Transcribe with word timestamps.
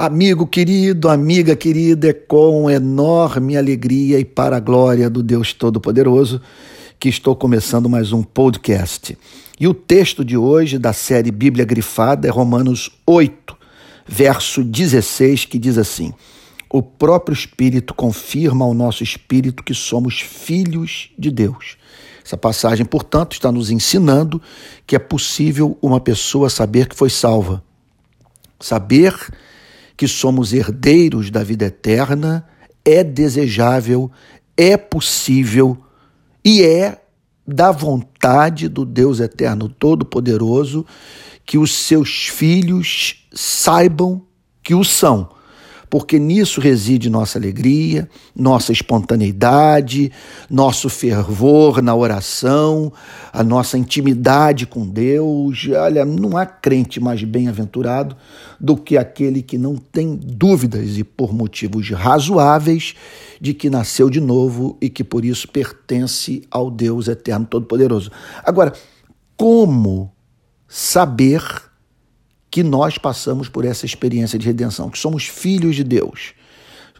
Amigo 0.00 0.46
querido, 0.46 1.08
amiga 1.08 1.56
querida, 1.56 2.10
é 2.10 2.12
com 2.12 2.70
enorme 2.70 3.56
alegria 3.56 4.20
e 4.20 4.24
para 4.24 4.56
a 4.56 4.60
glória 4.60 5.10
do 5.10 5.24
Deus 5.24 5.52
Todo-Poderoso 5.52 6.40
que 7.00 7.08
estou 7.08 7.34
começando 7.34 7.88
mais 7.88 8.12
um 8.12 8.22
podcast. 8.22 9.18
E 9.58 9.66
o 9.66 9.74
texto 9.74 10.24
de 10.24 10.36
hoje 10.36 10.78
da 10.78 10.92
série 10.92 11.32
Bíblia 11.32 11.64
Grifada 11.64 12.28
é 12.28 12.30
Romanos 12.30 12.92
8, 13.04 13.56
verso 14.06 14.62
16, 14.62 15.46
que 15.46 15.58
diz 15.58 15.76
assim: 15.76 16.14
O 16.70 16.80
próprio 16.80 17.34
Espírito 17.34 17.92
confirma 17.92 18.64
ao 18.64 18.74
nosso 18.74 19.02
espírito 19.02 19.64
que 19.64 19.74
somos 19.74 20.20
filhos 20.20 21.10
de 21.18 21.32
Deus. 21.32 21.76
Essa 22.24 22.36
passagem, 22.36 22.86
portanto, 22.86 23.32
está 23.32 23.50
nos 23.50 23.68
ensinando 23.68 24.40
que 24.86 24.94
é 24.94 24.98
possível 25.00 25.76
uma 25.82 25.98
pessoa 25.98 26.48
saber 26.48 26.86
que 26.86 26.94
foi 26.94 27.10
salva. 27.10 27.64
Saber 28.60 29.12
somos 30.06 30.52
herdeiros 30.52 31.30
da 31.30 31.42
vida 31.42 31.66
eterna, 31.66 32.46
é 32.84 33.02
desejável, 33.02 34.10
é 34.56 34.76
possível 34.76 35.76
e 36.44 36.62
é 36.62 37.02
da 37.46 37.72
vontade 37.72 38.68
do 38.68 38.84
Deus 38.84 39.20
Eterno 39.20 39.68
Todo-Poderoso 39.68 40.84
que 41.44 41.56
os 41.56 41.74
seus 41.74 42.28
filhos 42.28 43.26
saibam 43.32 44.22
que 44.62 44.74
o 44.74 44.84
são 44.84 45.30
porque 45.90 46.18
nisso 46.18 46.60
reside 46.60 47.08
nossa 47.08 47.38
alegria, 47.38 48.08
nossa 48.34 48.72
espontaneidade, 48.72 50.12
nosso 50.50 50.88
fervor 50.88 51.80
na 51.80 51.94
oração, 51.94 52.92
a 53.32 53.42
nossa 53.42 53.78
intimidade 53.78 54.66
com 54.66 54.86
Deus. 54.86 55.66
Olha, 55.74 56.04
não 56.04 56.36
há 56.36 56.44
crente 56.44 57.00
mais 57.00 57.22
bem-aventurado 57.24 58.16
do 58.60 58.76
que 58.76 58.96
aquele 58.96 59.42
que 59.42 59.56
não 59.56 59.76
tem 59.76 60.14
dúvidas 60.16 60.98
e 60.98 61.04
por 61.04 61.32
motivos 61.32 61.90
razoáveis 61.90 62.94
de 63.40 63.54
que 63.54 63.70
nasceu 63.70 64.10
de 64.10 64.20
novo 64.20 64.76
e 64.80 64.90
que 64.90 65.04
por 65.04 65.24
isso 65.24 65.48
pertence 65.48 66.42
ao 66.50 66.70
Deus 66.70 67.08
eterno 67.08 67.46
todo-poderoso. 67.46 68.10
Agora, 68.44 68.72
como 69.36 70.12
saber 70.66 71.67
que 72.58 72.64
nós 72.64 72.98
passamos 72.98 73.48
por 73.48 73.64
essa 73.64 73.86
experiência 73.86 74.36
de 74.36 74.44
redenção, 74.44 74.90
que 74.90 74.98
somos 74.98 75.28
filhos 75.28 75.76
de 75.76 75.84
Deus. 75.84 76.34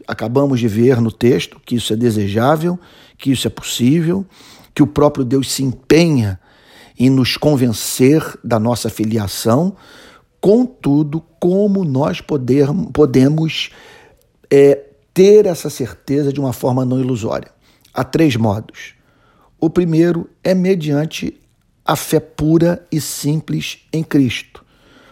Acabamos 0.07 0.57
de 0.57 0.69
ver 0.69 1.01
no 1.01 1.11
texto 1.11 1.59
que 1.65 1.75
isso 1.75 1.91
é 1.91 1.97
desejável, 1.97 2.79
que 3.17 3.29
isso 3.29 3.45
é 3.45 3.49
possível, 3.49 4.25
que 4.73 4.81
o 4.81 4.87
próprio 4.87 5.25
Deus 5.25 5.51
se 5.51 5.61
empenha 5.61 6.39
em 6.97 7.09
nos 7.09 7.35
convencer 7.35 8.23
da 8.41 8.57
nossa 8.57 8.89
filiação. 8.89 9.75
Contudo, 10.39 11.21
como 11.41 11.83
nós 11.83 12.21
poder, 12.21 12.69
podemos 12.93 13.71
é, 14.49 14.81
ter 15.13 15.45
essa 15.45 15.69
certeza 15.69 16.31
de 16.31 16.39
uma 16.39 16.53
forma 16.53 16.85
não 16.85 17.01
ilusória? 17.01 17.51
Há 17.93 18.05
três 18.05 18.37
modos. 18.37 18.93
O 19.59 19.69
primeiro 19.69 20.29
é 20.41 20.53
mediante 20.53 21.37
a 21.83 21.97
fé 21.97 22.21
pura 22.21 22.87
e 22.89 23.01
simples 23.01 23.79
em 23.91 24.01
Cristo. 24.01 24.68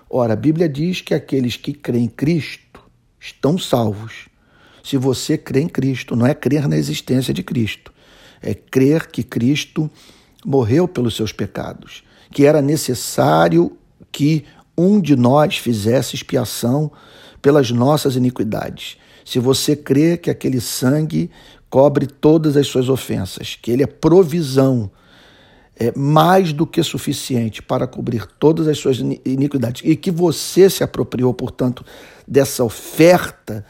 Ora, 0.10 0.34
a 0.34 0.38
Bíblia 0.38 0.70
diz 0.70 1.02
que 1.02 1.14
aqueles 1.14 1.58
que 1.58 1.74
creem 1.74 2.06
em 2.06 2.08
Cristo 2.08 2.82
estão 3.20 3.58
salvos. 3.58 4.28
Se 4.84 4.96
você 4.96 5.38
crê 5.38 5.62
em 5.62 5.68
Cristo, 5.68 6.16
não 6.16 6.26
é 6.26 6.34
crer 6.34 6.68
na 6.68 6.78
existência 6.78 7.34
de 7.34 7.44
Cristo, 7.44 7.92
é 8.42 8.54
crer 8.54 9.08
que 9.08 9.22
Cristo 9.22 9.90
morreu 10.46 10.88
pelos 10.88 11.16
seus 11.16 11.34
pecados, 11.34 12.04
que 12.32 12.46
era 12.46 12.62
necessário 12.62 13.78
que 14.12 14.46
um 14.78 15.02
de 15.02 15.16
nós 15.16 15.58
fizesse 15.58 16.16
expiação 16.16 16.90
pelas 17.42 17.70
nossas 17.72 18.16
iniquidades. 18.16 18.98
Se 19.26 19.40
você 19.40 19.76
crê 19.76 20.16
que 20.16 20.30
aquele 20.30 20.62
sangue 20.62 21.30
cobre 21.70 22.08
todas 22.08 22.56
as 22.56 22.68
suas 22.68 22.88
ofensas, 22.88 23.58
que 23.62 23.72
ele 23.72 23.84
é 23.84 23.88
provisão 23.88 24.90
é 25.80 25.94
mais 25.96 26.52
do 26.52 26.66
que 26.66 26.82
suficiente 26.82 27.62
para 27.62 27.86
cobrir 27.86 28.26
todas 28.40 28.68
as 28.68 28.80
suas 28.80 28.98
iniquidades 28.98 29.84
e 29.86 29.96
que 29.96 30.10
você 30.10 30.70
se 30.70 30.84
apropriou, 30.84 31.34
portanto, 31.34 31.86
dessa 32.28 32.64
oferta 32.64 33.64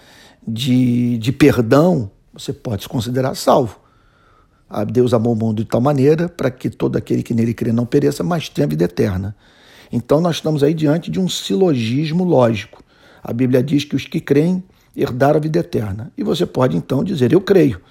de, 0.48 1.18
de 1.18 1.34
perdão, 1.34 2.10
você 2.34 2.54
pode 2.54 2.84
se 2.84 2.90
considerar 2.90 3.36
salvo. 3.36 3.80
Ah, 4.70 4.86
Deus 4.86 5.14
amou 5.14 5.34
o 5.34 5.36
mundo 5.36 5.64
de 5.64 5.70
tal 5.70 5.82
maneira 5.82 6.30
para 6.30 6.50
que 6.50 6.70
todo 6.70 6.96
aquele 6.96 7.24
que 7.24 7.34
nele 7.34 7.54
crê 7.54 7.72
não 7.74 7.86
pereça, 7.86 8.24
mas 8.24 8.48
tenha 8.48 8.68
vida 8.68 8.86
eterna. 8.86 9.36
Então 9.92 10.22
nós 10.22 10.38
estamos 10.38 10.64
aí 10.64 10.74
diante 10.74 11.12
de 11.12 11.20
um 11.20 11.28
silogismo 11.28 12.24
lógico. 12.24 12.84
A 13.22 13.34
Bíblia 13.34 13.62
diz 13.62 13.84
que 13.84 13.96
os 13.96 14.06
que 14.06 14.20
creem 14.22 14.64
herdaram 14.96 15.38
a 15.38 15.42
vida 15.42 15.60
eterna. 15.60 16.12
E 16.18 16.24
você 16.24 16.46
pode 16.46 16.78
então 16.78 17.04
dizer, 17.04 17.34
eu 17.34 17.42
creio. 17.42 17.82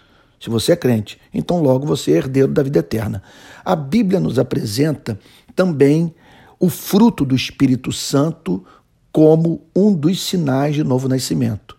Se 0.41 0.51
você 0.51 0.73
é 0.73 0.77
crente, 0.77 1.19
então 1.33 1.63
logo 1.63 1.87
você 1.87 2.13
é 2.13 2.17
herdeiro 2.17 2.53
da 2.53 2.63
vida 2.63 2.79
eterna. 2.79 3.23
A 3.65 3.75
Bíblia 3.75 4.21
nos 4.21 4.39
apresenta 4.39 5.19
também 5.55 6.15
o 6.59 6.69
fruto 6.69 7.25
do 7.25 7.35
Espírito 7.35 7.93
Santo 7.93 8.65
como 9.11 9.67
um 9.75 9.95
dos 9.95 10.23
sinais 10.23 10.75
de 10.75 10.85
novo 10.85 11.09
nascimento. 11.09 11.77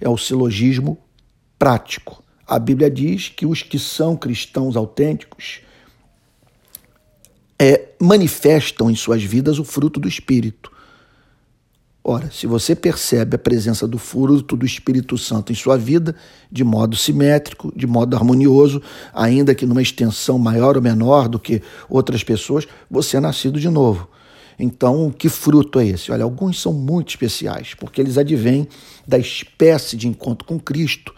É 0.00 0.08
o 0.08 0.18
silogismo 0.18 0.98
prático. 1.58 2.22
A 2.46 2.58
Bíblia 2.58 2.90
diz 2.90 3.28
que 3.28 3.46
os 3.46 3.62
que 3.62 3.78
são 3.78 4.16
cristãos 4.16 4.76
autênticos 4.76 5.60
é, 7.58 7.88
manifestam 8.00 8.90
em 8.90 8.94
suas 8.94 9.22
vidas 9.22 9.58
o 9.58 9.64
fruto 9.64 9.98
do 9.98 10.08
Espírito. 10.08 10.72
Ora, 12.10 12.30
se 12.30 12.46
você 12.46 12.74
percebe 12.74 13.36
a 13.36 13.38
presença 13.38 13.86
do 13.86 13.98
fruto 13.98 14.56
do 14.56 14.64
Espírito 14.64 15.18
Santo 15.18 15.52
em 15.52 15.54
sua 15.54 15.76
vida, 15.76 16.14
de 16.50 16.64
modo 16.64 16.96
simétrico, 16.96 17.70
de 17.76 17.86
modo 17.86 18.16
harmonioso, 18.16 18.80
ainda 19.12 19.54
que 19.54 19.66
numa 19.66 19.82
extensão 19.82 20.38
maior 20.38 20.74
ou 20.74 20.82
menor 20.82 21.28
do 21.28 21.38
que 21.38 21.60
outras 21.86 22.24
pessoas, 22.24 22.66
você 22.90 23.18
é 23.18 23.20
nascido 23.20 23.60
de 23.60 23.68
novo. 23.68 24.08
Então, 24.58 25.10
que 25.10 25.28
fruto 25.28 25.78
é 25.78 25.86
esse? 25.86 26.10
Olha, 26.10 26.24
alguns 26.24 26.58
são 26.62 26.72
muito 26.72 27.10
especiais, 27.10 27.74
porque 27.74 28.00
eles 28.00 28.16
advêm 28.16 28.66
da 29.06 29.18
espécie 29.18 29.94
de 29.94 30.08
encontro 30.08 30.48
com 30.48 30.58
Cristo 30.58 31.14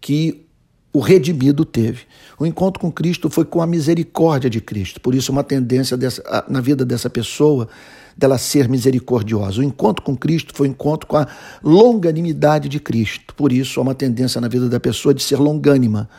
que 0.00 0.46
o 0.92 1.00
redimido 1.00 1.64
teve. 1.64 2.02
O 2.38 2.46
encontro 2.46 2.80
com 2.80 2.92
Cristo 2.92 3.28
foi 3.28 3.44
com 3.44 3.60
a 3.60 3.66
misericórdia 3.66 4.48
de 4.48 4.60
Cristo. 4.60 5.00
Por 5.00 5.16
isso, 5.16 5.32
uma 5.32 5.42
tendência 5.42 5.96
dessa, 5.96 6.44
na 6.48 6.60
vida 6.60 6.84
dessa 6.84 7.10
pessoa 7.10 7.68
dela 8.18 8.36
ser 8.36 8.68
misericordiosa. 8.68 9.60
O 9.60 9.64
encontro 9.64 10.04
com 10.04 10.16
Cristo 10.16 10.52
foi 10.52 10.66
um 10.66 10.72
encontro 10.72 11.06
com 11.06 11.16
a 11.16 11.28
longanimidade 11.62 12.68
de 12.68 12.80
Cristo. 12.80 13.32
Por 13.34 13.52
isso, 13.52 13.78
há 13.78 13.82
uma 13.84 13.94
tendência 13.94 14.40
na 14.40 14.48
vida 14.48 14.68
da 14.68 14.80
pessoa 14.80 15.14
de 15.14 15.22
ser 15.22 15.36
longânima. 15.36 16.10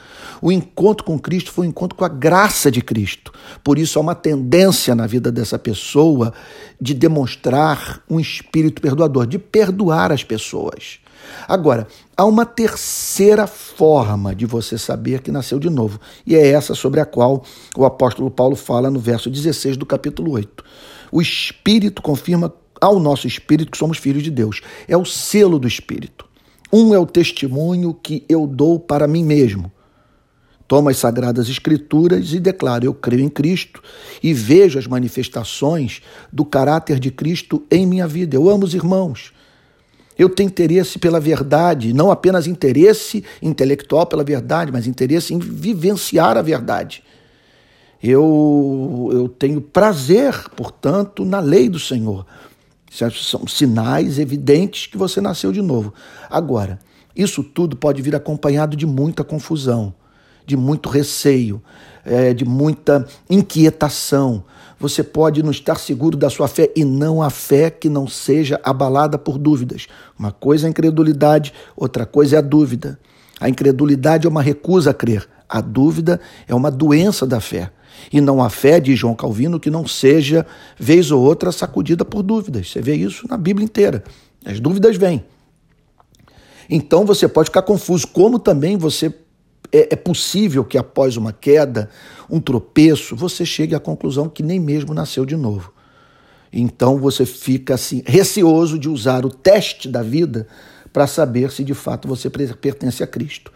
O 0.42 0.50
encontro 0.50 1.04
com 1.04 1.20
Cristo 1.20 1.52
foi 1.52 1.68
um 1.68 1.70
encontro 1.72 1.98
com 1.98 2.06
a 2.06 2.10
graça 2.10 2.72
de 2.72 2.82
Cristo. 2.82 3.34
Por 3.62 3.78
isso, 3.78 4.00
há 4.00 4.02
uma 4.02 4.16
tendência 4.16 4.96
na 4.96 5.06
vida 5.06 5.30
dessa 5.30 5.60
pessoa 5.60 6.34
de 6.80 6.94
demonstrar 6.94 8.02
um 8.10 8.18
espírito 8.18 8.82
perdoador, 8.82 9.28
de 9.28 9.38
perdoar 9.38 10.14
as 10.14 10.24
pessoas. 10.24 11.00
Agora, 11.48 11.88
há 12.16 12.26
uma 12.26 12.46
terceira 12.46 13.48
forma 13.48 14.36
de 14.36 14.46
você 14.46 14.78
saber 14.78 15.22
que 15.22 15.32
nasceu 15.32 15.60
de 15.60 15.70
novo, 15.70 16.00
e 16.26 16.36
é 16.36 16.48
essa 16.48 16.76
sobre 16.76 17.00
a 17.00 17.06
qual 17.06 17.44
o 17.76 17.86
apóstolo 17.86 18.30
Paulo 18.30 18.56
fala 18.56 18.90
no 18.90 19.00
verso 19.00 19.30
16 19.30 19.78
do 19.78 19.86
capítulo 19.86 20.32
8. 20.32 20.64
O 21.12 21.22
Espírito 21.22 22.02
confirma 22.02 22.54
ao 22.80 23.00
nosso 23.00 23.28
espírito 23.28 23.72
que 23.72 23.78
somos 23.78 23.98
filhos 23.98 24.24
de 24.24 24.32
Deus. 24.32 24.62
É 24.88 24.96
o 24.96 25.06
selo 25.06 25.60
do 25.60 25.68
Espírito. 25.68 26.26
Um 26.72 26.94
é 26.94 27.00
o 27.00 27.06
testemunho 27.06 27.94
que 27.94 28.24
eu 28.30 28.46
dou 28.46 28.80
para 28.80 29.08
mim 29.08 29.24
mesmo. 29.24 29.72
Tomo 30.68 30.90
as 30.90 30.98
sagradas 30.98 31.50
escrituras 31.50 32.32
e 32.32 32.40
declaro: 32.40 32.86
eu 32.86 32.94
creio 32.94 33.24
em 33.24 33.30
Cristo 33.30 33.82
e 34.22 34.34
vejo 34.34 34.78
as 34.78 34.86
manifestações 34.86 36.02
do 36.32 36.46
caráter 36.46 37.00
de 37.00 37.10
Cristo 37.10 37.66
em 37.72 37.88
minha 37.88 38.08
vida. 38.08 38.36
Eu 38.36 38.48
amo 38.48 38.66
os 38.66 38.76
irmãos. 38.76 39.34
Eu 40.20 40.28
tenho 40.28 40.48
interesse 40.48 41.00
pela 41.00 41.18
verdade, 41.18 41.94
não 41.94 42.12
apenas 42.12 42.46
interesse 42.46 43.24
intelectual 43.42 44.06
pela 44.06 44.22
verdade, 44.22 44.70
mas 44.70 44.86
interesse 44.86 45.34
em 45.34 45.40
vivenciar 45.40 46.38
a 46.38 46.42
verdade. 46.42 47.02
Eu, 48.04 49.10
eu 49.14 49.30
tenho 49.30 49.62
prazer, 49.62 50.50
portanto, 50.58 51.24
na 51.24 51.40
lei 51.40 51.70
do 51.70 51.80
Senhor. 51.80 52.26
São 52.92 53.48
sinais 53.48 54.20
evidentes 54.20 54.88
que 54.88 54.98
você 54.98 55.22
nasceu 55.22 55.54
de 55.54 55.62
novo. 55.62 55.94
Agora, 56.30 56.80
isso 57.16 57.42
tudo 57.42 57.78
pode 57.78 58.02
vir 58.02 58.14
acompanhado 58.14 58.76
de 58.76 58.86
muita 58.86 59.24
confusão, 59.24 59.94
de 60.50 60.58
muito 60.58 60.90
receio, 60.90 61.62
é, 62.04 62.34
de 62.34 62.44
muita 62.44 63.06
inquietação. 63.30 64.44
Você 64.80 65.04
pode 65.04 65.44
não 65.44 65.52
estar 65.52 65.76
seguro 65.76 66.18
da 66.18 66.28
sua 66.28 66.48
fé 66.48 66.72
e 66.76 66.84
não 66.84 67.22
a 67.22 67.30
fé 67.30 67.70
que 67.70 67.88
não 67.88 68.08
seja 68.08 68.60
abalada 68.64 69.16
por 69.16 69.38
dúvidas. 69.38 69.86
Uma 70.18 70.32
coisa 70.32 70.66
é 70.66 70.68
a 70.68 70.72
incredulidade, 70.72 71.54
outra 71.78 72.04
coisa 72.04 72.38
é 72.38 72.40
a 72.40 72.42
dúvida. 72.42 73.00
A 73.40 73.48
incredulidade 73.48 74.26
é 74.26 74.30
uma 74.30 74.42
recusa 74.42 74.90
a 74.90 74.94
crer. 74.94 75.30
A 75.48 75.62
dúvida 75.62 76.20
é 76.48 76.56
uma 76.56 76.72
doença 76.72 77.28
da 77.28 77.40
fé. 77.40 77.72
E 78.12 78.20
não 78.20 78.42
há 78.42 78.50
fé, 78.50 78.80
diz 78.80 78.98
João 78.98 79.14
Calvino, 79.14 79.60
que 79.60 79.70
não 79.70 79.86
seja, 79.86 80.48
vez 80.80 81.12
ou 81.12 81.22
outra, 81.22 81.52
sacudida 81.52 82.04
por 82.04 82.24
dúvidas. 82.24 82.72
Você 82.72 82.82
vê 82.82 82.96
isso 82.96 83.28
na 83.30 83.38
Bíblia 83.38 83.66
inteira. 83.66 84.04
As 84.44 84.60
dúvidas 84.60 84.98
vêm. 84.98 85.24
Então 86.68 87.06
você 87.06 87.28
pode 87.28 87.50
ficar 87.50 87.62
confuso, 87.62 88.08
como 88.08 88.40
também 88.40 88.78
você 88.78 89.14
é, 89.72 89.94
é 89.94 89.96
possível 89.96 90.64
que 90.64 90.78
após 90.78 91.18
uma 91.18 91.32
queda, 91.32 91.90
um 92.30 92.40
tropeço, 92.40 93.16
você 93.16 93.46
chegue 93.46 93.76
à 93.76 93.80
conclusão 93.80 94.30
que 94.30 94.44
nem 94.44 94.60
mesmo 94.60 94.94
nasceu 94.94 95.26
de 95.26 95.36
novo. 95.36 95.74
Então 96.52 96.98
você 96.98 97.26
fica 97.26 97.76
assim 97.76 98.02
receoso 98.06 98.80
de 98.80 98.90
usar 98.90 99.26
o 99.26 99.30
teste 99.30 99.88
da 99.88 100.02
vida 100.02 100.48
para 100.92 101.06
saber 101.06 101.52
se 101.52 101.64
de 101.64 101.74
fato 101.74 102.08
você 102.08 102.30
pertence 102.30 103.04
a 103.04 103.08
Cristo. 103.08 103.52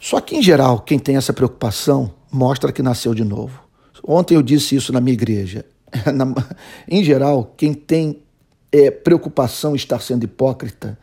Só 0.00 0.20
que 0.20 0.36
em 0.36 0.42
geral, 0.42 0.80
quem 0.80 0.98
tem 0.98 1.16
essa 1.16 1.32
preocupação 1.32 2.12
mostra 2.30 2.72
que 2.72 2.82
nasceu 2.82 3.14
de 3.14 3.24
novo. 3.24 3.62
Ontem 4.06 4.34
eu 4.34 4.42
disse 4.42 4.76
isso 4.76 4.92
na 4.92 5.00
minha 5.00 5.14
igreja. 5.14 5.64
em 6.88 7.02
geral, 7.02 7.54
quem 7.56 7.72
tem 7.72 8.22
é, 8.70 8.90
preocupação 8.90 9.72
em 9.72 9.76
estar 9.76 10.00
sendo 10.00 10.24
hipócrita 10.24 10.98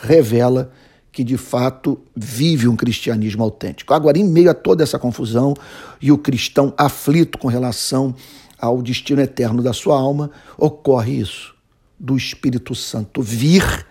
revela 0.00 0.72
que 1.10 1.24
de 1.24 1.36
fato 1.36 1.98
vive 2.14 2.68
um 2.68 2.76
cristianismo 2.76 3.42
autêntico. 3.42 3.94
Agora, 3.94 4.18
em 4.18 4.24
meio 4.24 4.50
a 4.50 4.54
toda 4.54 4.82
essa 4.82 4.98
confusão 4.98 5.54
e 6.00 6.12
o 6.12 6.18
cristão 6.18 6.72
aflito 6.76 7.38
com 7.38 7.48
relação 7.48 8.14
ao 8.58 8.82
destino 8.82 9.20
eterno 9.20 9.62
da 9.62 9.72
sua 9.72 9.98
alma, 9.98 10.30
ocorre 10.56 11.20
isso, 11.20 11.54
do 11.98 12.16
Espírito 12.16 12.74
Santo 12.74 13.22
vir 13.22 13.86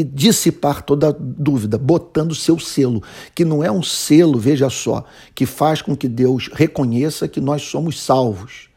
e 0.00 0.04
dissipar 0.04 0.82
toda 0.82 1.12
dúvida, 1.12 1.76
botando 1.76 2.34
seu 2.34 2.58
selo, 2.58 3.02
que 3.34 3.44
não 3.44 3.62
é 3.62 3.70
um 3.70 3.82
selo, 3.82 4.38
veja 4.38 4.70
só, 4.70 5.04
que 5.34 5.44
faz 5.44 5.82
com 5.82 5.94
que 5.94 6.08
Deus 6.08 6.48
reconheça 6.52 7.28
que 7.28 7.40
nós 7.40 7.62
somos 7.62 8.00
salvos, 8.00 8.69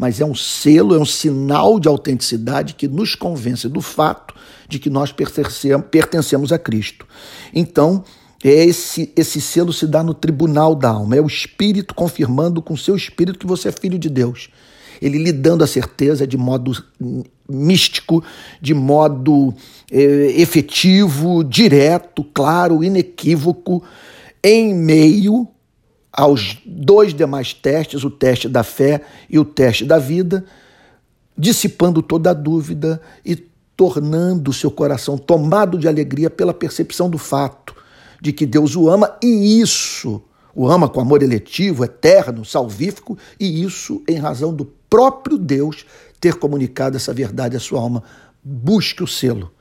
mas 0.00 0.18
é 0.18 0.24
um 0.24 0.34
selo, 0.34 0.94
é 0.94 0.98
um 0.98 1.04
sinal 1.04 1.78
de 1.78 1.86
autenticidade 1.86 2.72
que 2.72 2.88
nos 2.88 3.14
convence 3.14 3.68
do 3.68 3.82
fato 3.82 4.34
de 4.66 4.78
que 4.78 4.88
nós 4.88 5.12
pertencemos 5.12 6.52
a 6.52 6.58
Cristo. 6.58 7.06
Então, 7.54 8.02
esse, 8.42 9.12
esse 9.14 9.42
selo 9.42 9.74
se 9.74 9.86
dá 9.86 10.02
no 10.02 10.14
tribunal 10.14 10.74
da 10.74 10.88
alma, 10.88 11.16
é 11.16 11.20
o 11.20 11.26
Espírito 11.26 11.94
confirmando 11.94 12.62
com 12.62 12.74
seu 12.78 12.96
Espírito 12.96 13.38
que 13.38 13.46
você 13.46 13.68
é 13.68 13.72
filho 13.72 13.98
de 13.98 14.08
Deus. 14.08 14.48
Ele 15.02 15.18
lhe 15.18 15.32
dando 15.32 15.62
a 15.62 15.66
certeza 15.66 16.26
de 16.26 16.38
modo 16.38 16.72
místico, 17.46 18.24
de 18.58 18.72
modo 18.72 19.54
eh, 19.92 20.32
efetivo, 20.36 21.44
direto, 21.44 22.24
claro, 22.24 22.82
inequívoco, 22.82 23.82
em 24.42 24.74
meio 24.74 25.46
aos 26.12 26.58
dois 26.64 27.14
demais 27.14 27.54
testes, 27.54 28.04
o 28.04 28.10
teste 28.10 28.48
da 28.48 28.62
fé 28.62 29.02
e 29.28 29.38
o 29.38 29.44
teste 29.44 29.84
da 29.84 29.98
vida, 29.98 30.44
dissipando 31.36 32.02
toda 32.02 32.30
a 32.30 32.34
dúvida 32.34 33.00
e 33.24 33.36
tornando 33.76 34.50
o 34.50 34.54
seu 34.54 34.70
coração 34.70 35.16
tomado 35.16 35.78
de 35.78 35.88
alegria 35.88 36.28
pela 36.28 36.52
percepção 36.52 37.08
do 37.08 37.16
fato 37.16 37.74
de 38.20 38.32
que 38.32 38.44
Deus 38.44 38.76
o 38.76 38.90
ama 38.90 39.16
e 39.22 39.60
isso 39.60 40.22
o 40.54 40.68
ama 40.68 40.88
com 40.88 41.00
amor 41.00 41.22
eletivo, 41.22 41.84
eterno, 41.84 42.44
salvífico, 42.44 43.16
e 43.38 43.62
isso 43.62 44.02
em 44.08 44.16
razão 44.16 44.52
do 44.52 44.64
próprio 44.64 45.38
Deus 45.38 45.86
ter 46.20 46.34
comunicado 46.34 46.96
essa 46.96 47.14
verdade 47.14 47.56
à 47.56 47.60
sua 47.60 47.80
alma. 47.80 48.02
Busque 48.42 49.02
o 49.02 49.06
selo. 49.06 49.52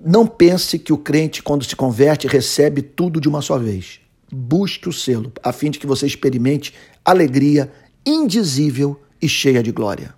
Não 0.00 0.26
pense 0.26 0.78
que 0.78 0.92
o 0.92 0.98
crente, 0.98 1.42
quando 1.42 1.64
se 1.64 1.76
converte, 1.76 2.26
recebe 2.26 2.82
tudo 2.82 3.20
de 3.20 3.28
uma 3.28 3.42
só 3.42 3.58
vez. 3.58 4.00
Busque 4.30 4.88
o 4.88 4.92
selo, 4.92 5.32
a 5.42 5.52
fim 5.52 5.70
de 5.70 5.78
que 5.78 5.86
você 5.86 6.06
experimente 6.06 6.74
alegria 7.04 7.72
indizível 8.04 9.00
e 9.20 9.28
cheia 9.28 9.62
de 9.62 9.72
glória. 9.72 10.17